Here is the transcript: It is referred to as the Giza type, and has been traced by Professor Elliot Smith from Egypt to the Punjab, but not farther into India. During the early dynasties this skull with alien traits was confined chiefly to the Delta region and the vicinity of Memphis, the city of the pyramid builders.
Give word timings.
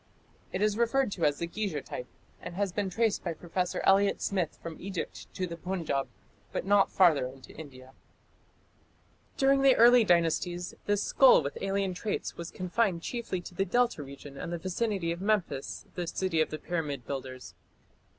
It 0.51 0.63
is 0.63 0.79
referred 0.79 1.11
to 1.11 1.25
as 1.25 1.37
the 1.37 1.45
Giza 1.45 1.79
type, 1.83 2.07
and 2.41 2.55
has 2.55 2.71
been 2.71 2.89
traced 2.89 3.23
by 3.23 3.33
Professor 3.35 3.81
Elliot 3.83 4.19
Smith 4.19 4.57
from 4.59 4.81
Egypt 4.81 5.31
to 5.35 5.45
the 5.45 5.55
Punjab, 5.55 6.07
but 6.51 6.65
not 6.65 6.91
farther 6.91 7.27
into 7.27 7.55
India. 7.55 7.93
During 9.37 9.61
the 9.61 9.75
early 9.75 10.03
dynasties 10.03 10.73
this 10.87 11.03
skull 11.03 11.43
with 11.43 11.55
alien 11.61 11.93
traits 11.93 12.35
was 12.35 12.49
confined 12.49 13.03
chiefly 13.03 13.41
to 13.41 13.53
the 13.53 13.63
Delta 13.63 14.01
region 14.01 14.39
and 14.39 14.51
the 14.51 14.57
vicinity 14.57 15.11
of 15.11 15.21
Memphis, 15.21 15.85
the 15.93 16.07
city 16.07 16.41
of 16.41 16.49
the 16.49 16.57
pyramid 16.57 17.05
builders. 17.05 17.53